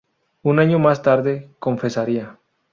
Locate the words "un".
0.41-0.57